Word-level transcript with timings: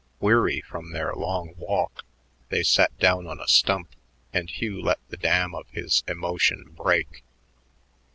Weary 0.19 0.61
from 0.61 0.93
their 0.93 1.13
long 1.13 1.53
walk, 1.59 2.03
they 2.49 2.63
sat 2.63 2.97
down 2.97 3.27
on 3.27 3.39
a 3.39 3.47
stump, 3.47 3.95
and 4.33 4.49
Hugh 4.49 4.81
let 4.81 4.97
the 5.09 5.17
dam 5.17 5.53
of 5.53 5.69
his 5.69 6.03
emotion 6.07 6.71
break. 6.71 7.23